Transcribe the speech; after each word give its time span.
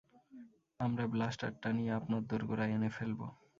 আমরা 0.79 1.03
ব্লাস্টারটা 1.13 1.69
নিয়ে 1.77 1.91
আপনার 1.99 2.21
দোরগোড়ায় 2.29 2.73
এনে 2.75 2.89
ফেলবো। 2.97 3.27